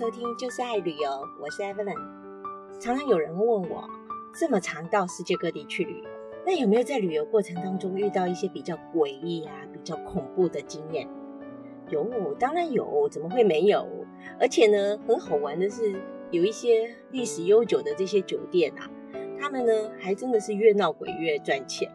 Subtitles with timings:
[0.00, 1.94] 收听就是爱旅游，我是 Evelyn。
[2.80, 3.86] 常常有人问我，
[4.34, 6.08] 这么常到世界各地去旅游，
[6.46, 11.06] 那有没有在旅游过程当中遇到一些比较诡异啊、比较恐怖的经验？
[11.90, 13.86] 有，当然有，怎么会没有？
[14.40, 15.94] 而且呢，很好玩的是，
[16.30, 18.88] 有一些历史悠久的这些酒店啊，
[19.38, 21.92] 他们呢还真的是越闹鬼越赚钱。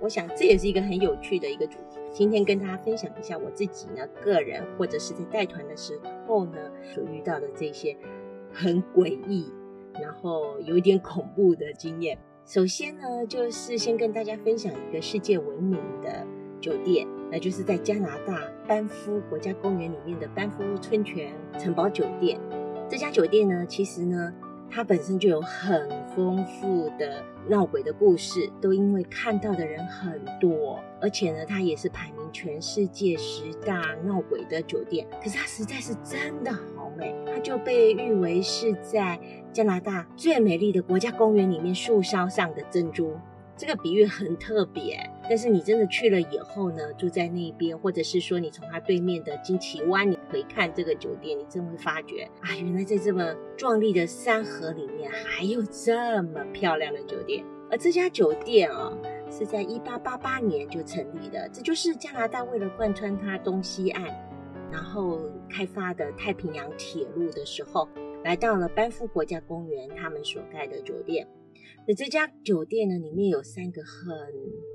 [0.00, 1.98] 我想这也是一个很有趣的一个主题。
[2.12, 7.96] 今天跟大家分享一下我自己呢个人或者是在带团的时候呢所遇到的这些
[8.52, 9.52] 很诡异，
[10.00, 12.18] 然后有一点恐怖的经验。
[12.44, 16.26] 首先呢，就是先跟大家分享一个世界闻名的
[16.60, 22.40] 酒店，那就是在加拿大班夫国家公园里面的班夫春泉城堡酒店。
[22.88, 24.32] 这家酒店呢，其实呢。
[24.70, 35.06] 它本身就有很丰富的闹鬼的故事，都因为看到的人很多，而且呢，它也是排名全世界十大闹鬼的酒店。
[35.22, 39.18] 可是它实在是真的好美，它就被誉为是在
[39.52, 43.16] 加拿大最美丽的国家公园里面树梢上的珍珠。
[43.56, 44.98] 这个比喻很特别，
[45.28, 57.44] 但是你真的去了以后呢，住在那边，或者是说你从它对面的金旗湾，你回看这个酒店，你真会发觉啊，原来在这么壮丽的山河里面，还有这么漂亮的酒店。
[57.70, 58.90] 而这家酒店啊，
[59.30, 64.04] 是在一八八八年就成立的，这就是加拿大为了贯穿它东西岸，
[64.72, 65.20] 然后
[65.50, 67.86] 开发的太平洋铁路的时候，
[68.24, 71.26] 来到了班夫国家公园，他们所盖的酒店。
[71.86, 74.16] 那这家酒店呢，里面有三个很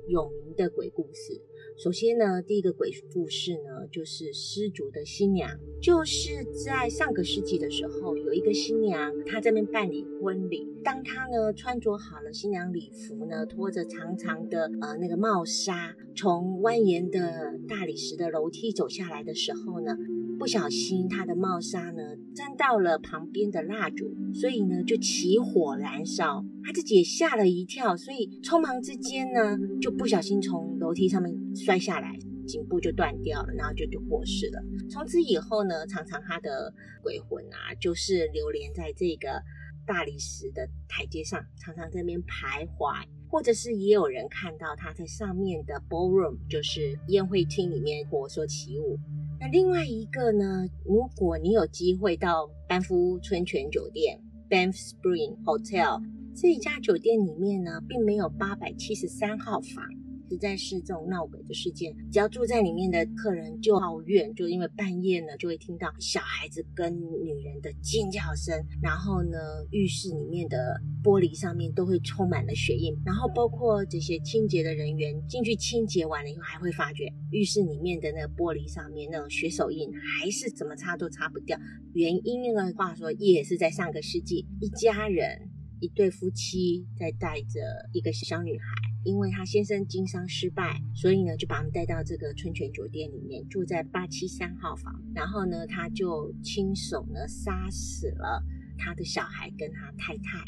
[0.08, 1.40] 有名的鬼故事。
[1.76, 5.50] 首先呢，第一个鬼故事呢，就是失足的新娘。
[5.82, 10.68] 就是在上个世纪的时候，有一个新娘，她这边办理婚礼。
[10.84, 19.96] 当她呢穿着好了新娘礼服呢，拖着长长的呃那个帽纱，从蜿蜒的大理石的楼梯走下来的时候呢。
[20.36, 22.02] 不小心，她的帽纱呢
[22.34, 26.44] 沾到了旁边的蜡烛，所以呢就起火燃烧。
[26.64, 31.32] 他自己也吓了一跳，所以匆忙之间呢就不小心从楼梯上面
[31.64, 32.14] 摔下来，
[32.46, 34.62] 颈部就断掉了，然后就就过世了。
[34.90, 36.70] 从此以后呢，常常他的
[37.02, 39.42] 鬼魂啊就是流连在这个
[39.86, 48.98] 大理石的台阶上，常常在那边徘徊，或者是也有人看到他在上面的 ballroom，就是宴会厅里面活说起舞。
[49.40, 50.66] 那另外一个呢？
[50.84, 54.20] 如果你有机会到班夫春泉酒店
[54.50, 56.02] （Banff Spring Hotel）
[56.36, 60.03] 这一家酒店里面呢，并没有八百七十三号房。
[60.34, 68.52] 实在是这种闹鬼的事件，只要住在里面的客人就抱怨，就因为半夜呢就会听到小孩子跟女人的尖叫声，
[68.82, 69.38] 然后呢
[69.70, 70.58] 浴室里面的
[71.04, 81.56] 玻璃上面都会充满了血印，然后包括这些清洁的人员进去清洁完了以后，还会发觉浴室里面的那个玻璃上面那种血手印还是怎么擦都擦不掉。
[81.92, 85.48] 原因呢，话说也是在上个世纪，一家人
[85.80, 87.60] 一对夫妻在带着
[87.92, 88.93] 一个小女孩。
[89.04, 95.00] 因为他先生经商失败，所以呢就把他们带到这个春泉酒店里面，住在八七三号房。
[95.14, 98.42] 然后呢，他就亲手呢杀死了
[98.78, 100.42] 他的小孩跟他太太，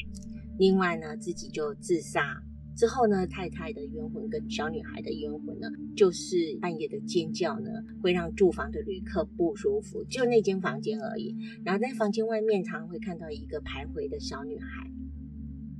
[0.57, 2.41] 另外呢自己就自杀。
[2.75, 7.71] 之后呢，太太的冤魂跟小女孩的冤魂呢，就是半夜的尖叫呢，
[8.03, 10.03] 会让住房的旅客不舒服。
[10.03, 11.35] 就那间房间而已。
[11.65, 14.91] 然后在房间外面，常常会看到一个徘徊的小女孩。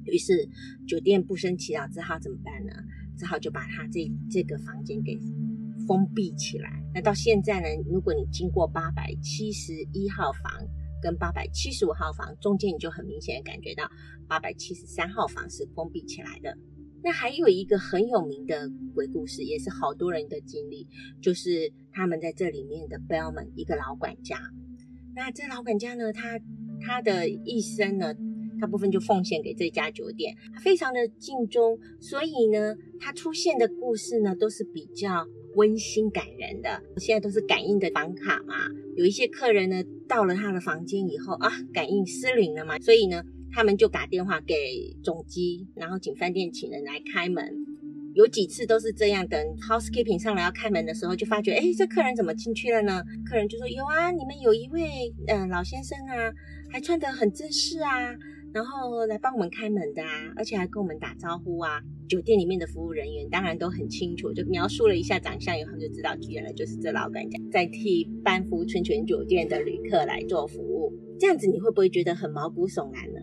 [0.08, 0.48] 于是
[0.88, 2.72] 酒店不胜其扰，只好怎么办呢？
[3.18, 5.18] 只好就把他这这个房间给
[5.88, 6.84] 封闭起来。
[6.94, 10.52] 那到现在呢，如果你经过八百七十一号房
[11.02, 13.90] 跟八百七十五号房中间，你就很明显的感觉到
[14.28, 16.56] 八百七十三号房是封闭起来的。
[17.04, 20.88] 那还有一个很有名的鬼故事，也是好多人的经历，
[21.20, 24.40] 就是他们在这里面的 bellman 一个老管家。
[25.16, 26.40] 那这老管家呢，他
[26.86, 28.14] 他的一生呢。
[28.60, 35.26] 大部分就奉献给这家酒店，非常的敬忠，所以呢，他出现的故事呢都是比较
[35.56, 36.82] 温馨感人的。
[36.98, 38.56] 现在都是感应的房卡嘛，
[38.96, 47.66] 有一些客人呢到了他的房间以后啊，感应失灵了嘛，所以呢，他们就打电话给总机，然后请饭店请人来开门。
[48.14, 53.04] 有几次都是这样，等 housekeeping 上来要开门的时候，就发觉，哎，这客人怎么进去了呢？
[53.30, 56.34] 客人就说，有啊，你们有一位嗯老先生啊，
[56.72, 58.16] 还穿得很正式啊。
[58.54, 61.82] 然后来帮我们开门的啊，而且还跟我们打招呼啊。
[62.08, 70.94] 酒店里面的服务人员当然都很清楚，就描述了一下长相以后就知道，原来就是这老管家在替班夫春泉酒店的旅客来做服务。
[71.20, 73.20] 这样子你会不会觉得很毛骨悚然呢？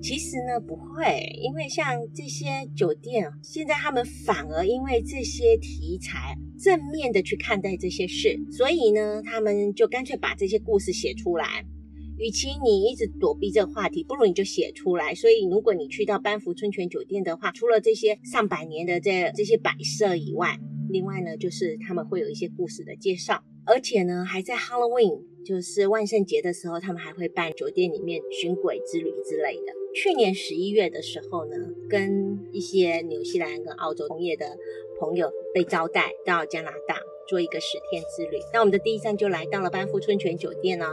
[0.00, 11.64] 其实呢不会，因为像这些酒店，现在他们反而因为这些题材正面的去看待这些事，所以呢他们就干脆把这些故事写出来。
[12.18, 15.14] 与其你一直躲避这个话题，不如你就写出来。
[15.14, 20.58] 所以，如果你去到班福春泉酒店的话，除了这些上百年的这这些摆设以外，
[20.90, 29.72] 另外呢，就是他们会有一些故事的介绍，而且呢，还在 Halloween，就是万圣节的时候，他们还会办酒店里面寻鬼之旅之类的。
[29.94, 31.56] 去年十一月的时候呢，
[31.88, 34.56] 跟一些纽西兰跟澳洲同业的
[34.98, 36.96] 朋友被招待到加拿大。
[37.28, 40.86] 做一个十天之旅，那我们的第一站就来到了班夫春泉酒店呢。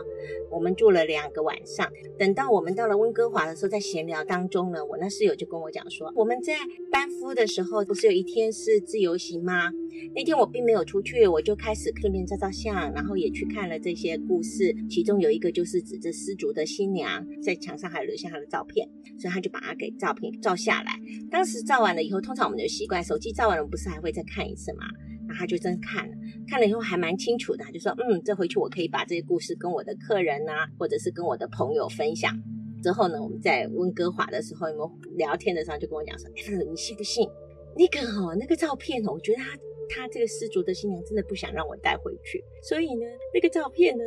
[0.52, 6.54] 我们住了两个晚上，等到我们到了温哥华的时候，在闲聊当中呢，我那室友就跟我讲说，我们在
[6.92, 9.72] 班夫的时候不是有一天是自由行吗？
[10.14, 18.88] 那天我并没有出去，我就开始顺便照照相，然后也去看了这些故事，其中有一个就是指着失足的新娘，在墙上还留下她的照片，
[19.20, 21.00] 所以他就把它给照片照下来。
[21.32, 24.86] 当时照完了以后，通常我们就习惯手机照完了，不是还会再看一次吗？
[25.38, 26.16] 他就真看了，
[26.48, 32.34] 看了以后还蛮清楚的，就说嗯，这回去我可以把这些故事跟我的客人啊，或者是跟我的朋友分享。
[32.84, 37.28] 之后呢，我们在温哥华的时候，有没有聊天的时候就跟我讲说，哎，你信不信
[37.76, 39.58] 那个哦，那个照片哦，我觉得他
[39.90, 44.04] 他这个失足的新娘真的不想让我带回去，所以呢，那个照片呢，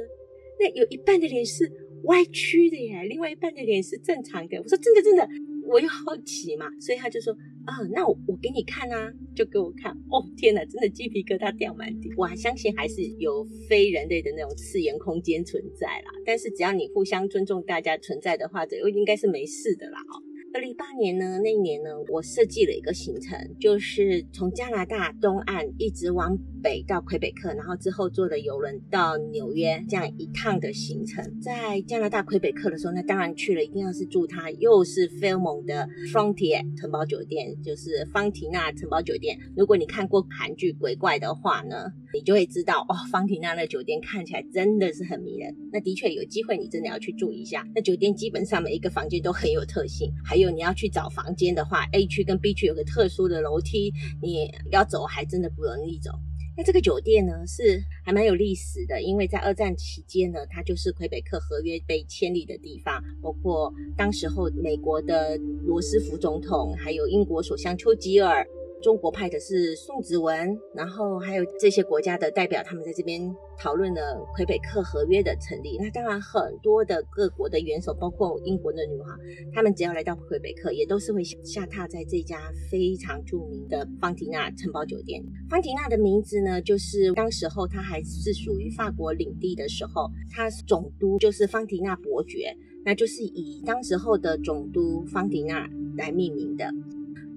[0.59, 1.71] 那有一半的脸是
[2.05, 4.57] 歪曲的耶，另外一半的脸是正常的。
[4.59, 5.29] 我说真的真的。
[5.69, 7.33] 我又好奇嘛，所以他就说
[7.67, 9.93] 啊，那我我给你看啊，就给我看。
[10.11, 12.11] 哦天哪，真的鸡皮疙瘩掉满地。
[12.17, 20.01] 我还相信还是有非人类的那种次元空间存在啦，但是只要你互相尊重大家存在的话，这应该是没事的啦。
[20.01, 20.28] 哦。
[20.59, 31.25] 二零一八年呢，那一年呢，我设计了一个行程，就是从加拿大东岸一直往北到魁北克，然后之后坐的游轮到纽约，这样一趟的行程。
[31.41, 39.39] 在加拿大魁北克的时候，那当然去了，一定要是住它又是 f i l m 的 Frontier 城堡酒店，就是方提娜城堡酒店。
[39.57, 45.55] 如果你看过韩剧鬼怪的话呢，你就会知道哦，方提娜那酒店看起来真的是很迷人。
[45.73, 47.65] 那的确有机会，你真的要去住一下。
[47.77, 53.93] 那酒店基本上每一个房间都很有特性，还有你要去找房间的话，A 区跟 B 区有个特殊的楼梯，
[54.23, 56.11] 你要走还真的不容易走。
[56.57, 68.45] 那这个酒店呢是还蛮有历史的，因为在二战期间呢，它就是魁北克合约被签立的地方，包括当时候美国的罗斯福总统，还有英国首相丘吉尔。
[68.83, 73.21] 中国派的是宋子文，然后还有这些国家的代表，他们在这边
[73.59, 75.77] 讨论了魁北克合约的成立。
[75.79, 79.19] 那当然，很多的各国的元首，包括英国的女王，
[79.53, 82.39] 他们只要来到魁北克，也都是会下榻在这家
[82.71, 85.23] 非常著名的方提娜城堡酒店。
[85.51, 96.71] 方提娜的名字呢，就是当时候它还是属于法国领地的时候，它总督就是方提娜伯爵，那就是以当时候的总督方提娜来命名的。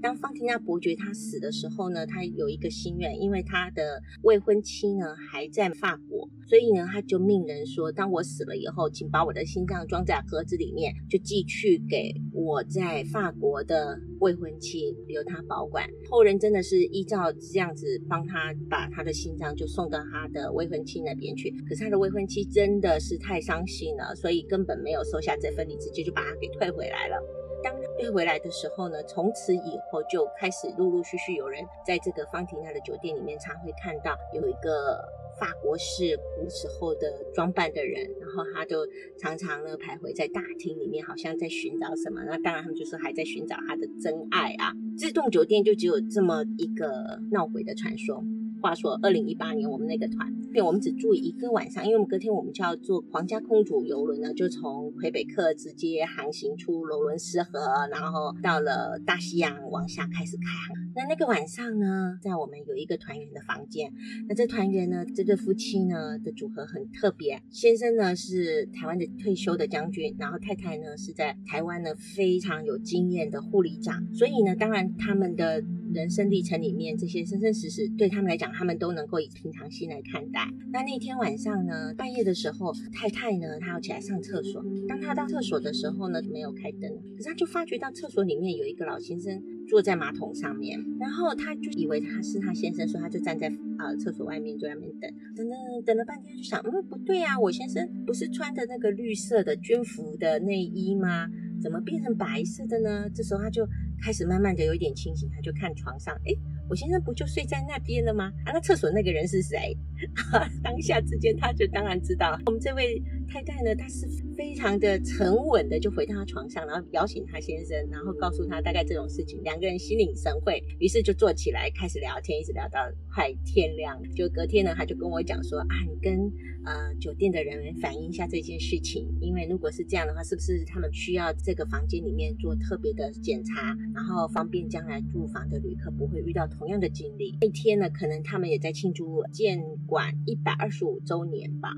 [0.01, 15.87] 当方提娜伯爵他死的时候呢，他有一个心愿，因为他的未婚妻呢还在法国，所以呢他就命人说，当我死了以后，请把我的心脏装在盒子里面，就寄去给我在法国的未婚妻，由他保管。
[16.09, 27.21] 后人真的是依照这样子帮他把他的心脏就送到他的未婚妻那边去，可是他的未婚妻真的是太伤心了，所以根本没有收下这份礼，直接就把他给退回来了。
[27.63, 34.99] 当退回来的时候呢，从此以后就开始陆陆续续有人在这个方廷娜的酒店里面，常会看到有一个
[35.39, 38.85] 法国式古时候的装扮的人，然后他就
[39.19, 42.21] 常常呢徘徊在大厅里面，好像在寻找什么。
[42.23, 44.73] 那当然他们就是还在寻找他的真爱啊。
[44.97, 48.23] 这栋酒店就只有这么一个闹鬼的传说。
[48.61, 57.59] 话说，二零一八年我们那个团，我们只住一个晚上，因为我们隔天我们就要坐皇家公主游轮呢，就从魁北克直接航行出罗伦斯河，
[57.91, 60.91] 然后到了大西洋往下开始开航。
[60.95, 63.93] 那那个晚上呢，在我们有一个团员的房间，
[64.27, 75.63] 那这团员呢，这对夫妻呢的组合很特别，先生呢是台湾的退休的将军，然后太太呢是在台湾呢非常有经验的护理长，所以呢，当然他们的。
[75.93, 80.40] 人生历程里面，这些生生死死，对他们来讲，他们都能够以平常心来看待。
[80.71, 84.63] 那那天晚上呢，半夜的时候，太太呢，她要起来上厕所。
[84.87, 101.27] 当她到厕所的时候呢，没有开灯，可是她就发觉到厕所里面有一个老先生坐在马桶上面，然后她就以为他是她先生，所以她就站在啊厕所外面，在外面等，等等等了半天，就想，嗯，不对呀，我先生不是穿的那个绿色的军服的内衣吗？
[101.61, 103.09] 怎么变成白色的呢？
[103.13, 103.67] 这时候她就。
[104.03, 106.33] 开始慢慢的有一点清醒，他就看床上，哎，
[106.71, 108.31] 我先生不就睡在那边了吗？
[108.45, 109.75] 啊，那厕所那个人是谁？
[110.63, 122.79] 当下之间，他就当然知道我们这位太太呢，她是非常的沉稳的，就回到她床上，然后摇醒她先生，然后告诉他大概这种事情，两个人心领神会，于是就坐起来开始聊天，一直聊到
[123.13, 123.97] 快天亮。
[124.13, 126.29] 就隔天呢，他就跟我讲说啊，你跟
[126.65, 137.37] 呃酒店的人员反映一下这件事情，因为如果是这样的话，是不是他们需要这个房间里面做特别的检查，然后方便将来住房的旅客不会遇到同样的经历。
[137.39, 141.71] 那天呢，可能他们也在庆祝建馆一百二十五周年吧。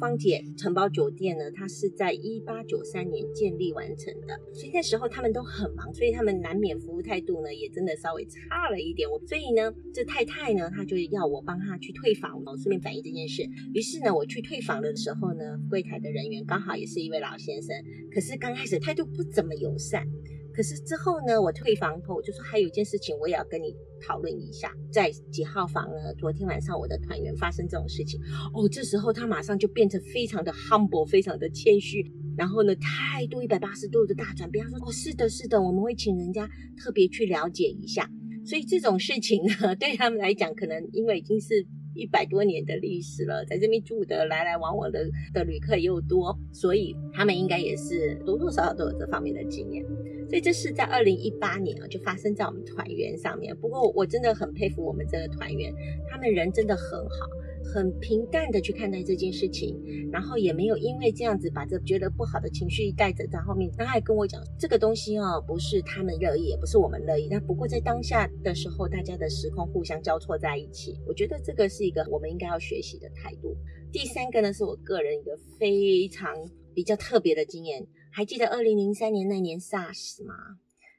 [0.00, 9.06] 芳姐城堡酒店呢，它是在一八九三年建立完成的，所以那时候他们都很忙，所以他们难免服务态度呢也真的稍微差了一点。
[9.10, 13.46] 我所以呢，这太太呢，她就要我帮她去退房，哦，顺便反映这件事。
[13.74, 17.76] 于是呢，我去退房的时候呢，柜台的人员刚好也是一位老先生，
[18.10, 20.08] 可是刚开始态度不怎么友善。
[20.52, 26.14] 可是之后呢，我退房后就说还有一件事情我也要跟你讨论一下，在几号房呢？
[26.18, 28.20] 昨天晚上我的团员发生这种事情
[28.54, 32.04] 哦，这时候他马上就变成非常的 humble，非常的谦虚，
[32.36, 38.08] 然后呢态度一百八十度的大转变，他说哦是的，是的，我们会请人家特别去了解一下。
[38.44, 41.66] 所以这种事情呢， 对他们来讲，可能因为已经是。
[41.92, 45.04] 一百多年的历史了，在这边住的来来往往的
[45.34, 49.84] 的旅客又多，所以他们应该也是多多少少都有这方面的经验。
[50.28, 53.56] 所以这是在二零一八年啊，就发生在我们团员上面。
[53.56, 55.74] 不过我真的很佩服我们这个团员，
[56.08, 57.26] 他们人真的很好。
[57.62, 59.78] 很平淡的去看待这件事情，
[60.10, 63.70] 然后也没有因为这样子把这觉得不好的情绪带着在后面。
[63.76, 67.28] 他还跟我讲，这个东西哦，不是他们乐意，也不是我们乐意。
[67.30, 73.56] 那不过在当下的时候，大家的时空互相交错在一起，我觉得这个是一个我们应该要学习的态度。
[73.92, 76.32] 第三个呢，是我个人一个非常
[76.72, 77.84] 比较特别的经验。
[78.12, 80.34] 还记得二零零三年那年 SARS 吗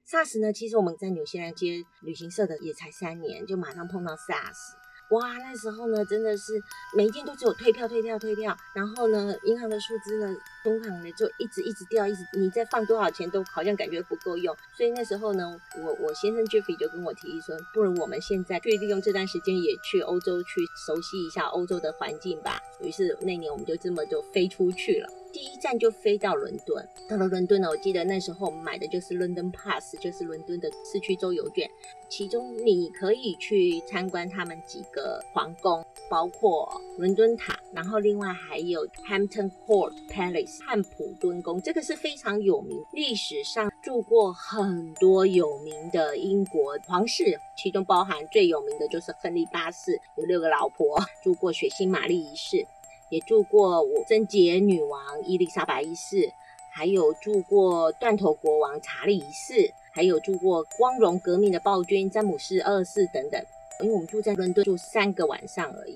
[0.06, 4.81] ？SARS 呢，其实我们在纽西兰接旅行社的也才三年，就马上碰到 SARS。
[5.12, 6.54] 哇，那时候呢，真的是
[6.96, 22.62] 每一天都只有退票、退票、退票，然后呢，银行的数字呢，中行呢就一直一直掉，一直你再放多少钱都好像感觉不够用，所以那时候呢，我我先生 Jeffrey 就跟我提议说，不如我们现在去利用这段时间也去欧洲去熟悉一下欧洲的环境吧。
[22.80, 25.10] 于是那年我们就这么就飞出去了。
[25.32, 31.70] 第一站就飞到伦敦，到了伦敦呢，我记得那时候我们买的就是 London Pass，就是伦敦的市区周游券，
[32.10, 52.66] 其中你可以去参观他们几个皇宫，包括伦敦塔，然后另外还有 Hampton Court Palace 汉普敦宫，这个是非常有名，历史上住过很多有名的英国皇室，其中包含最有名的就是亨利八世，有六个老婆，住过血腥玛丽一世。
[53.12, 56.32] 也住过我贞洁女王伊丽莎白一世，
[56.74, 63.40] 还有住过断头国王查理一世，还有住过光荣革命的暴君詹姆斯二世等等。
[63.82, 65.96] 因为我们住在伦敦住三个晚上而已，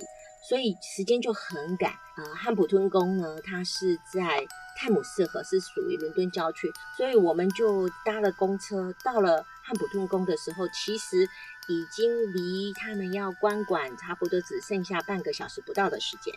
[0.50, 2.36] 所以时间就很赶呃。
[2.36, 4.43] 汉普顿宫呢，它是在
[4.75, 6.67] 泰晤士河，是属于伦敦郊区，
[6.98, 11.24] 所以我们就搭了公车到了汉普顿宫的时候，其实
[11.69, 16.34] 已经离他们要关馆差不多只剩下半个小时不到的时间。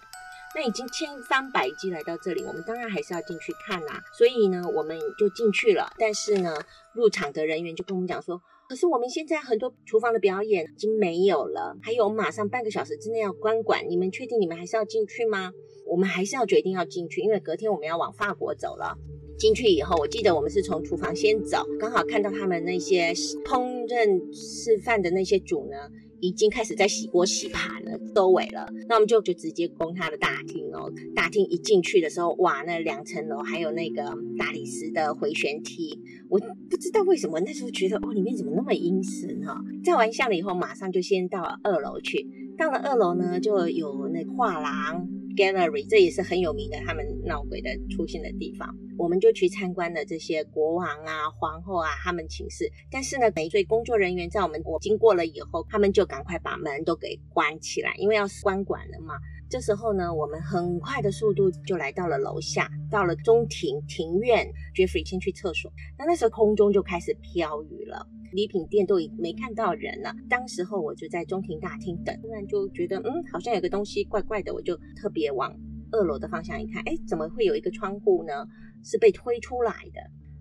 [0.55, 4.01] 那已经千方百计来到这里，我们当然还是要进去看啦。
[4.17, 5.93] 所以呢，我们就进去了。
[5.99, 6.57] 但是呢，
[6.95, 13.85] 入场的人员就跟我们讲说，可是我们现在很多厨房的表演已经没有了，还有马上半个小时之内要关馆。
[13.89, 15.53] 你们确定你们还是要进去吗？
[15.89, 18.97] 我们还是要决定要进去，因为隔天我们要往法国走了。
[19.39, 23.13] 进去以后，我记得我们是从厨房先走，刚好看到他们那些
[23.45, 25.77] 烹饪示范的那些主呢。
[26.21, 28.67] 已经开始在洗锅洗盘了，收尾了。
[28.89, 30.93] 那我们就就直接攻他的大厅哦。
[31.15, 34.03] 大厅一进去的时候，哇，那两层楼还有那个
[34.37, 35.97] 大理石的回旋梯，
[36.29, 36.37] 我
[36.69, 39.63] 不知道为什么那时候觉得哦，里面怎么那么阴森哈。
[39.85, 42.27] 照完相了以后，马上就先到二楼去。
[42.59, 45.09] 到了二楼呢，就有那画廊。
[45.39, 48.75] Gallery，这也是很有名的，他们闹鬼的出现的地方。
[48.99, 52.69] 我们就去参观了这些国王啊、皇后啊他们寝室。
[52.91, 59.15] 但是呢，每一工作人员在我们我经过了以后，他们就赶快把门都给关起来，因为要关馆了嘛。
[59.49, 64.45] 这时候呢，我们很快的速度就来到了楼下，到了中庭庭院。
[64.75, 68.05] Jeffrey 先去厕所，那那时候空中就开始飘雨了。
[68.33, 70.15] 礼品店都已没看到人了。
[70.29, 75.55] 当时候我就在中庭大厅等，突然就觉得，嗯，好像有个东西怪怪的，我就特别往
[75.91, 78.47] 二楼的方向一看，哎，怎么会有一个窗户呢？
[78.85, 80.01] 是被推出来的。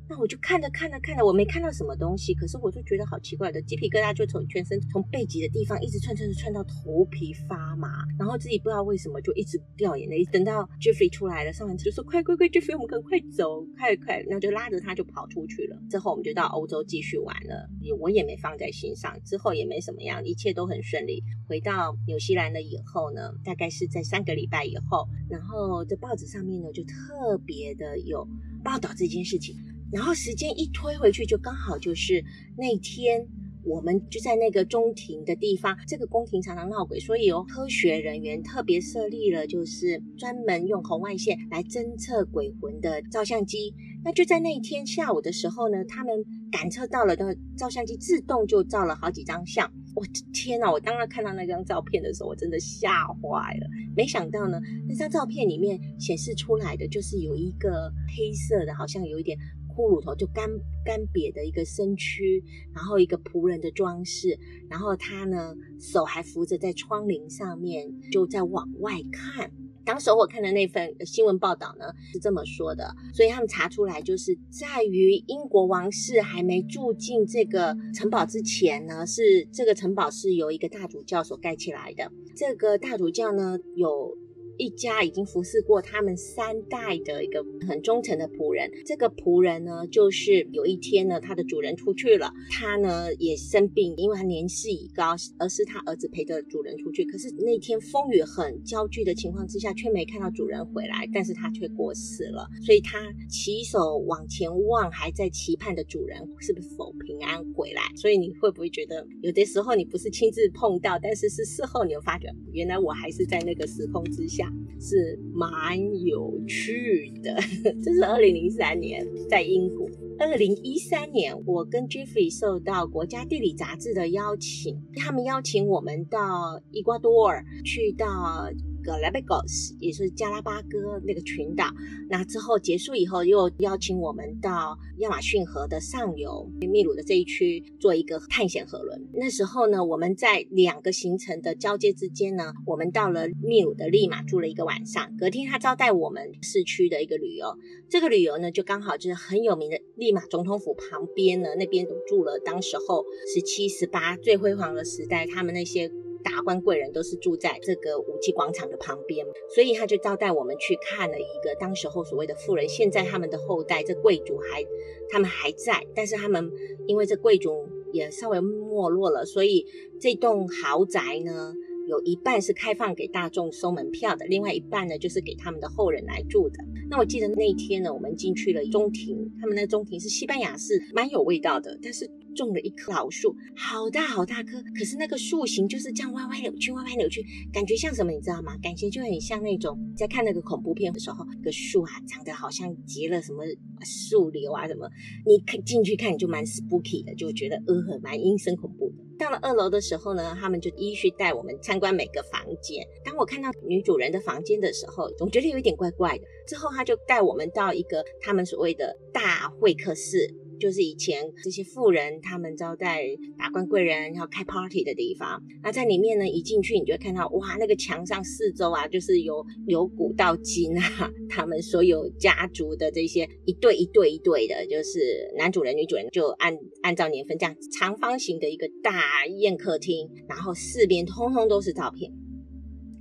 [0.10, 10.24] 那我就看着看着看着，我没看到什么东西，可是我就觉得好奇怪的，鸡皮疙瘩就从全身从背脊的地方一直窜窜窜到头皮发麻，然后自己不知道为什么就一直掉眼泪。
[10.32, 15.78] 等到 Jeffrey 出来了，上完车就说：“快快快，Jeffrey，我们赶快走，快快！”然后就拉着他就跑出去了。
[15.90, 19.14] 之后我们就到欧洲继续玩了，也我也没放在心上。
[19.26, 21.22] 之后也没什么样，一切都很顺利。
[21.48, 28.26] 回到纽西兰了以后呢，大概是在三个礼拜以后，然后这报纸上面呢就特别的有
[28.64, 29.56] 报道这件事情。
[29.92, 32.24] 然后时间一推回去，就刚好就是
[32.58, 33.26] 那天，
[33.64, 35.78] 我们就在那个中庭的地方。
[35.88, 43.74] 这个宫廷常常闹鬼，所以有科学人员特别设立了，就是专门用红外线来侦测鬼魂的照相机。
[44.04, 49.70] 那就在那一天下午的时候呢，他们感测到了的照相机自动就照了好几张相。
[49.96, 50.72] 我的天哪！
[50.72, 53.68] 我当然看到那张照片的时候，我真的吓坏了。
[53.96, 59.38] 没想到呢，那张照片里面显示出来的就是有一个黑色的，好像有一点。
[59.78, 60.50] 骷髅头就干
[60.84, 62.44] 干瘪的一个身躯，
[62.74, 64.36] 然后一个仆人的装饰，
[64.68, 69.52] 然后他呢手还扶着在窗棂上面，就在往外看。
[69.86, 82.12] 当时我看的那份新闻报道呢是这么说的，所以他们查出来就是在于英国王室还没住进这个城堡之前呢，是这个城堡是由一个大主教所盖起来的。
[82.36, 84.18] 这个大主教呢有。
[84.58, 88.72] 一家已经服侍过他们三代的一个很忠诚的仆人。
[88.86, 97.06] 这个仆人呢，就是有一天呢，他的主人出去了，他呢也生病，因为他年事已高，而是他儿子陪着主人出去。
[97.06, 102.48] 可是那天风雨很焦距的情况之下，却没看到主人回来，但是他却过世了。
[102.66, 103.00] 所以他
[103.30, 107.82] 起手往前望，还在期盼的主人是不是否平安回来。
[107.96, 114.47] 所以你会不会觉得有的时候你不是亲自碰到，但是是事后你又发觉，原来我还是在那个时空之下。
[114.80, 117.36] 是蛮有趣的。
[117.84, 119.88] 这是二零零三年在英国。
[120.20, 128.50] 二零一三年，我跟 Jeffrey 受到国家地理杂志的邀请，他们邀请我们到伊瓜多尔去到。
[128.88, 131.66] 个 l a b g o s 也是加拉巴哥那个群岛。
[132.10, 139.10] 那之后结束以后，又邀请我们到亚马逊河的上游秘鲁的这一区做一个探险河轮。
[139.14, 145.18] 那时候呢，我们在两个行程的交接之间呢，我们到了秘鲁的利马住了一个晚上。
[145.18, 147.54] 隔天他招待我们市区的一个旅游。
[147.90, 153.04] 这个旅游呢，就刚好就是很有名的利马总统府旁边呢，那边都住了当时候
[153.34, 155.92] 十七、十八最辉煌的时代，他们那些。
[156.28, 162.68] 达官贵人都是住在这个五季广场的旁边，所以他就招待我们去看了一个当时候所谓的富人。
[162.68, 164.64] 现在他们的后代，这贵族还
[165.10, 166.52] 他们还在，但是他们
[166.86, 169.66] 因为这贵族也稍微没落了，所以
[170.02, 171.54] 这栋豪宅呢，
[171.88, 176.64] 有一半是开放给大众收门票的，另外一半呢就是给他们的后人来住的。
[176.90, 182.10] 那我记得那一天呢，我们进去了中庭，他们那中庭是西班牙式，蛮有味道的，但是。
[182.38, 188.12] 种了一棵老树，好大好大棵，可是那个树形就是这样歪歪扭曲，歪歪扭曲，感觉像什么？
[188.12, 188.56] 你知道吗？
[188.62, 193.44] 感觉就很像那种在看那个恐怖片的时候，个树啊长得好像结了什么
[193.84, 194.88] 树瘤啊什么，
[195.26, 199.04] 你看进去看你就蛮 spooky 的，就觉得呃蛮阴森恐怖的。
[199.18, 202.86] 到了二楼的时候呢，他们就依序带我们参观每个房间。
[203.04, 206.24] 当我看到女主人的房间的时候，总觉得有一点怪怪的。
[206.48, 210.32] 之后他就带我们到一个他们所谓的大会客室。
[210.60, 213.04] 就是以前这些富人他们招待
[213.38, 232.12] 达官贵人要开 party 的地方，那在里面呢，一进去你就会看到，哇，那个墙上四周啊，就是由由古到今啊，他们所有家族的这些一对一对一对的，就是男主人女主人，就按按照年份这样长方形的一个大宴客厅，然后四边通通都是照片，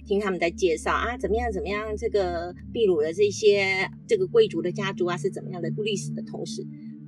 [0.07, 6.65] 听他们在介绍啊，怎么样怎么样，这个秘鲁的这些这个贵族的家族啊是怎么样的历史的同时。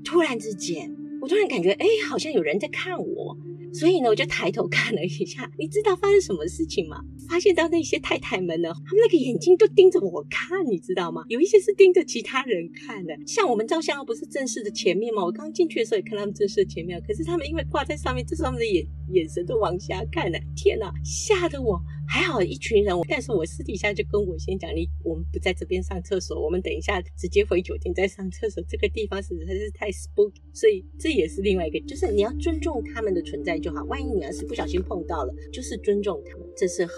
[0.08, 0.90] 突然之间，
[1.20, 3.36] 我突然感觉，哎，好像有人在看我，
[3.74, 5.50] 所以呢，我就抬头看了一下。
[5.58, 6.96] 你知道发生什么事情吗？
[7.28, 11.22] 发现到那些太太们呢，他们那个眼睛都盯着我看，你知道吗？
[11.28, 13.14] 有一些是盯着其他人看的。
[13.26, 15.22] 像我们照相不是正式的前面吗？
[15.22, 20.38] 我刚进去的时候也看他们正式的前面，可是他们因为挂在上面，这是他们的眼眼神都往下看的。
[20.56, 21.80] 天哪，吓得我！
[22.10, 28.64] 还好一群人，但是我私底下就跟我先讲，你我们不在这边上厕所，我们等一下直接回酒店再上厕所。
[28.66, 33.84] 这个地方实在是太 spooky，所以这也是另外一个，就是你要尊重他们的存在就好。
[33.84, 36.96] 万一你要是不小心碰到了，就是尊重他们，这是很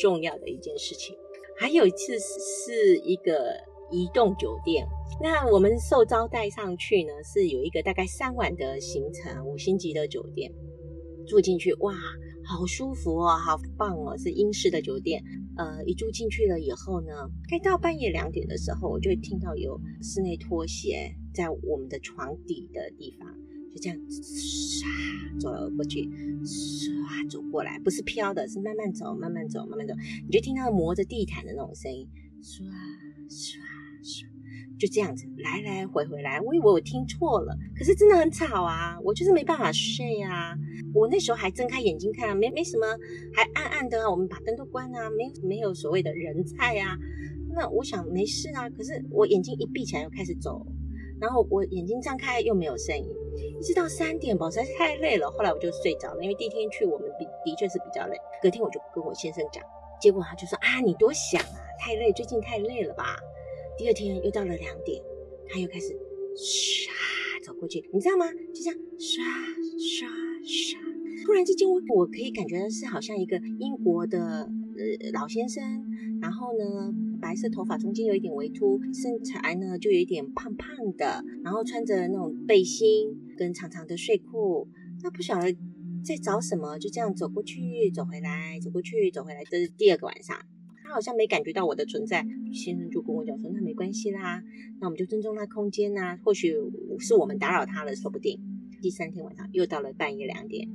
[0.00, 1.14] 重要的一件事情。
[1.58, 3.54] 还有一次是一个
[3.90, 4.86] 移动酒店，
[5.20, 10.50] 那我们受招待上去呢，是有一个大概三晚的行程，五星级的酒店
[11.28, 11.94] 住进去，哇！
[12.44, 15.22] 好舒服哦，好棒哦，是英式的酒店，
[15.58, 17.12] 呃，一住进去了以后呢，
[17.46, 23.30] 该到半夜两点的时候，我就会听到有室内拖鞋在我们的床底的地方，
[23.74, 26.08] 就这样唰走了过去，
[26.42, 29.92] 唰走过来，不是飘的，是慢慢走，慢慢走，慢慢走，
[30.24, 32.08] 你就听到磨着地毯的那种声音，
[32.42, 32.62] 唰
[33.28, 33.67] 唰。
[34.78, 40.54] 就这样子来来回回来，我以为我听错了，可是真的很吵啊，我就是没办法睡啊。
[40.94, 42.86] 我那时候还睁开眼睛看，没没什么，
[43.34, 44.10] 还暗暗的啊。
[44.10, 46.96] 我们把灯都关啊，没没有所谓的人菜啊。
[47.50, 50.64] 那我想没事啊，可是我眼睛一闭起来又开始走，
[51.20, 53.04] 然后我眼睛张开又没有声音，
[53.60, 55.28] 一直到三点吧，实在是太累了。
[55.30, 58.16] 后来我就睡着了，因为第一天去我们的的确是比较累。
[58.40, 59.62] 隔天我就跟我先生讲，
[60.00, 63.16] 结果他就说啊，你多想啊，太累，最近太累了吧。
[63.78, 65.00] 第二天又到了两点，
[65.48, 65.96] 他又开始
[66.36, 66.88] 唰
[67.44, 68.26] 走过去，你知道吗？
[68.52, 69.20] 就这样唰
[69.78, 70.04] 唰
[70.42, 74.18] 唰，突然之间我我可以感觉到是好像一个英国的
[74.76, 75.62] 呃老先生，
[76.20, 84.66] 然后呢白色头发中间有一点微秃，身材呢就有一点胖胖的，然后穿着那种背心跟长长的睡裤，
[85.00, 85.56] 他不晓得
[86.04, 90.36] 在找什么，就这样走过去走回来，走过去走回来，这是第二个晚上。
[90.88, 94.42] 他好像没感觉到我的存在，先生就跟我讲说：“那没关系啦，
[94.80, 96.54] 那我们就尊重他空间呐，或许
[96.98, 98.40] 是我们打扰他了，说不定。”
[98.80, 100.66] 第三天晚上又到了半夜两点，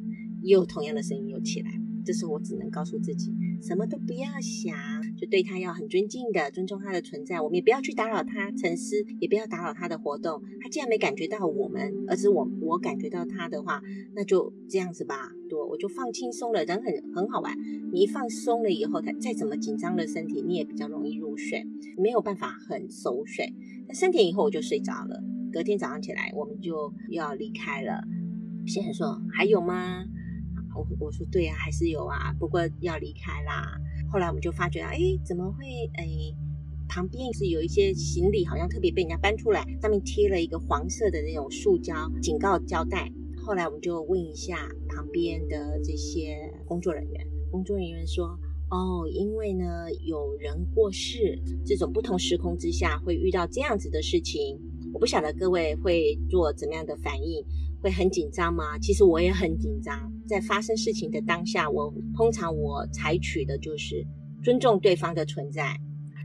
[0.43, 1.71] 又同样的声音又起来。
[2.05, 4.75] 这时候我只能告诉自己，什么都不要想，
[5.17, 7.39] 就对他要很尊敬的尊重他的存在。
[7.39, 10.41] 我们也不要去打扰他沉思，也不要打扰他的活动。
[10.61, 13.81] 他既然没感觉到我们，而是我我感觉到他的话，
[14.13, 15.31] 那就这样子吧。
[15.49, 16.63] 对，我就放轻松了。
[16.65, 17.57] 人很很好玩，
[17.91, 21.65] 你一放松了以后，他再怎么紧张的身体，你也比较容易入睡，
[21.97, 23.53] 没有办法很熟睡。
[23.87, 25.23] 那三点以后我就睡着了。
[25.51, 28.03] 隔天早上起来，我们就要离开了。
[28.65, 30.05] 先生说：“还有吗？”
[30.75, 33.77] 我我说对啊，还是有啊，不过要离开啦。
[34.11, 35.65] 后来我们就发觉啊，哎，怎么会？
[35.95, 36.05] 哎，
[36.87, 43.11] 旁边是有一些行李，好像特别被人家搬出来，上面贴了一个黄色的那种塑胶警告胶带。
[43.45, 54.59] 后来我们就问一下旁边的这些工作人员，工作人员说，哦，因为呢有人过世，这种不同时空之下会遇到这样子的事情。
[54.93, 57.43] 我不晓得各位会做怎么样的反应。
[57.83, 58.79] 会很紧张吗？
[58.79, 60.09] 其实我也很紧张。
[60.25, 64.05] 在发生事情的当下，我通常我采取的就是
[64.41, 65.77] 尊重对方的存在。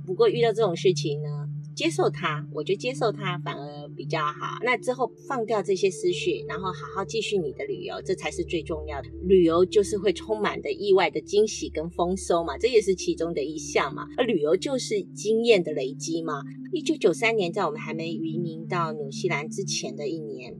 [0.07, 1.29] 不过遇到这种事情呢，
[1.75, 4.59] 接受它，我就接受它，反而比较好。
[4.63, 9.09] 那之后放掉这些思绪，然后好好继续你的旅游，这才是最重要的。
[9.27, 14.07] 旅游就是会充满的意外的惊喜跟丰收嘛，这也是其中的一项嘛。
[14.17, 16.41] 而旅游就是经验的累积嘛。
[16.73, 20.55] 一九九三年，在我们还没移民到纽西兰之前的一年。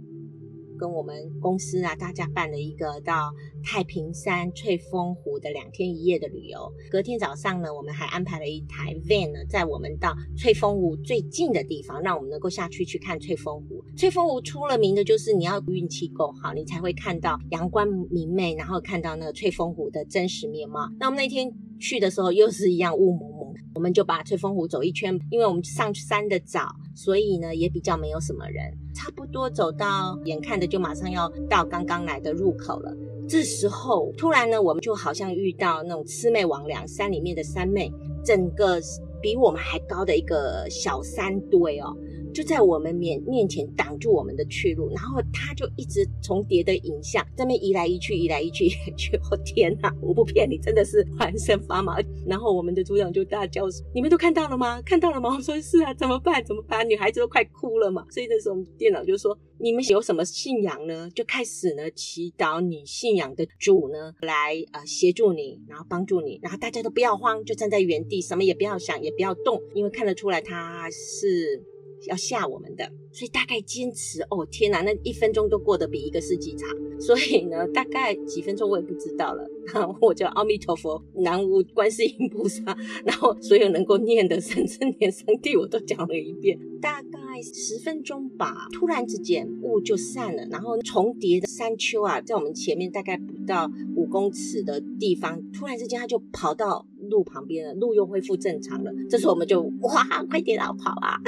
[0.79, 3.33] 跟我们公司啊，大家办了一个到
[3.65, 6.73] 太平山翠峰湖的两天一夜的旅游。
[6.91, 13.85] 隔天早上呢，我们还安排了一台 van 呢，在我们到翠峰湖最近的地方，让我们能够下去去看翠峰湖。
[13.97, 20.89] 翠峰湖出了名的就是你要运气够好，你才会看到阳光明媚，然后看到那个翠峰湖的真实面貌。
[21.01, 23.38] 那我们那天去的时候，又是一样雾蒙蒙，
[23.75, 28.73] 我们就把翠峰湖走一圈，因为我们上山的早，所以呢也比较没有什么人。
[28.95, 32.93] 差不多走到眼看着就马上要到刚刚来的入口了，
[33.29, 37.93] 这时候突然呢，我们就好像遇到那种魑魅魍魉山里面的山妹，
[38.25, 38.81] 整个
[39.23, 41.97] 比我们还高的一个小山堆哦。
[42.39, 49.21] 就在我们面面前挡住我们的去路，然后他就一直重叠的影像在那移来移去，移来移去，移来去。
[49.29, 49.93] 我天哪！
[50.01, 51.97] 我不骗你，真的是浑身发麻。
[52.25, 54.81] 然后我们的组长就大叫：“你们都看到了吗？
[54.83, 56.45] 看到了吗？”我说：“是啊，怎么办？
[56.45, 58.07] 怎么办？”女孩子都快哭了嘛。
[58.09, 61.11] 所以那时候我们电脑就说：“你们有什么信仰呢？
[61.13, 66.39] 就开始呢祈祷你信仰的主呢来呃协助你，然后帮助你。
[66.41, 71.65] 然后大家都不要慌，就站在原地，什么也不要想，也不要动，因为看得出来他是。”
[72.07, 76.69] 要吓我们的，所以大概坚持哦，天哪，那一分钟都过得比一个世纪长。
[77.01, 79.47] 所以呢，大概几分钟我也不知道了。
[79.73, 86.59] 然后我叫阿弥陀佛，南无观世音菩萨，然后所有能够念的神圣念上帝我都讲了一遍。
[86.81, 98.93] 大概十分钟吧，突然之间雾就散了，然后重叠的山丘啊，在我们前面大概不到五公尺的地方，突然之间它就跑到路旁边了，路又恢复正常了。
[99.09, 101.21] 这时候我们就哇，快点啊，跑啊！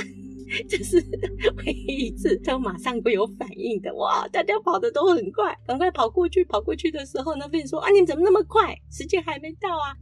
[0.68, 0.96] 这是
[1.58, 4.26] 唯一一次，他马上会有反应的哇！
[4.28, 6.44] 大家跑的都很快，赶快跑过去。
[6.44, 8.76] 跑过去的时候，那边说：“啊，你怎么那么快？
[8.90, 9.94] 时间还没到啊！”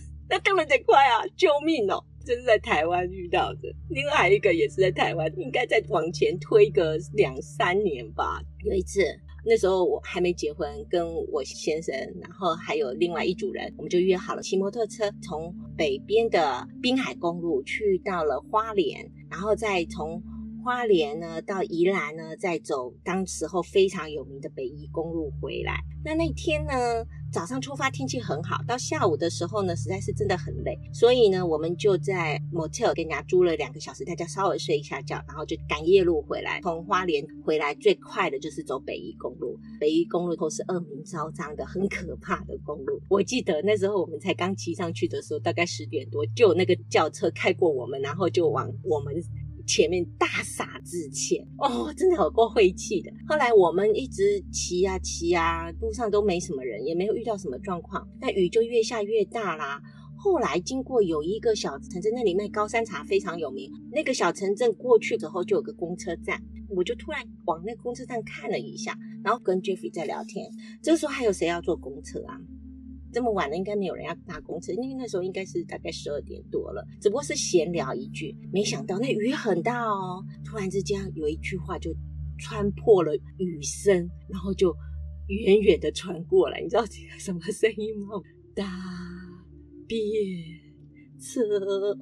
[0.28, 1.22] 那当然得快啊！
[1.36, 2.02] 救命哦！
[2.24, 3.60] 这是在台湾遇到的。
[3.88, 8.40] 另外一个也是在台湾，应该再往前推个两三年吧。
[8.64, 9.02] 有一次，
[9.44, 20.22] 那时候我还没结婚，跟我先生，然后还有另外一组人，我们就约好了骑摩托车从北边的滨海公路去到了花莲，然后再从
[20.62, 25.80] 花莲呢到宜兰呢，再走当时候非常有名的北宜公路回来。
[26.04, 26.72] 那那天呢？
[27.32, 36.60] 早上出发天气很好，到下午的时候呢，实在是真的很累，所以呢，我们就在 motel 跟人家租了两个小时，大家稍微睡一下觉，然后就赶夜路回来。
[36.60, 43.00] 从花莲回来最快的就是走北宜公路，北宜公路都是恶名昭彰的、很可怕的公路。
[43.08, 49.14] 我记得那时候我们才刚骑上去的时候，大概十点多，就那个轿车开过我们，然后就往我们。
[49.70, 53.12] 前面大洒致歉哦，真的有够晦气的。
[53.28, 58.04] 后来我们一直骑啊骑啊，路上都没什么人，也没有遇到什么状况。
[58.20, 59.80] 那雨就越下越大啦。
[60.18, 63.70] 后来经过有一个小城镇，那里卖高山茶非常有名。
[63.92, 66.42] 那个小城镇过去之后就有个公车站，
[66.76, 70.44] 我就突然往那公车站看了一下，然后跟 Jeffrey 在聊天。
[70.82, 72.36] 这个时候还有谁要坐公车啊？
[73.12, 78.36] 这么晚了，应该没有人要搭公车，因为那时候应该是大概十二点多了，只不过是闲聊一句。
[78.52, 81.90] 没想到那雨很大哦，突然之间有一句话就
[82.38, 84.74] 穿破了雨声，然后就
[85.28, 86.84] 远远的传过来，你知道
[87.18, 88.20] 什么声音吗？
[88.54, 88.64] 大
[89.86, 90.00] 便
[91.20, 91.40] 车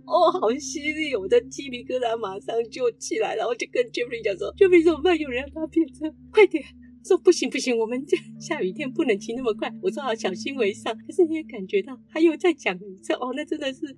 [0.06, 1.14] 哦，好犀利！
[1.14, 5.18] 我的鸡皮疙瘩马上就起来，然后就跟 Jeffrey 讲说：“Jeffrey 怎么办？
[5.18, 6.64] 有人要搭便车，快点！”
[7.08, 9.72] 说不行不行，我们这 下雨天不能骑那么快。
[9.80, 10.94] 我说好，小心为上。
[11.06, 13.96] 可是你也感觉到他又在讲一次哦，那真的是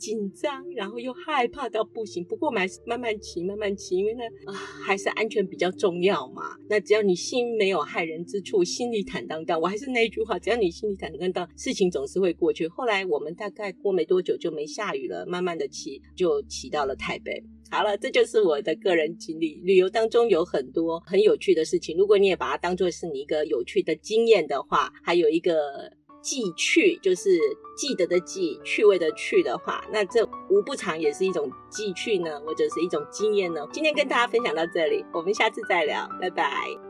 [0.00, 2.24] 紧张，然后又害怕到不行。
[2.24, 6.56] 不过还是慢慢骑，慢慢骑，因为呢啊，还是安全比较重要嘛。
[6.70, 9.60] 那只要你心没有害人之处，心里坦荡荡。
[9.60, 12.66] 我还是那一句话，只要你心里坦荡荡，事情总是会过去。
[12.66, 17.42] 后来我们大概过没多久就没下雨了，慢慢的骑就骑到了台北。
[17.70, 19.60] 好了，这就是我的个人经历。
[19.62, 25.88] 旅游当中有很多很有趣的事情，如果你也把它当做是你一个有趣的经验的话，还有一个
[26.20, 27.30] 记趣，就是
[27.76, 33.66] 记得的记，趣味的趣的话，那这无不尝也是一种记趣呢，或者是一种经验呢。
[33.72, 36.89] 今天跟大家分享到这里，我们下次再聊，拜拜。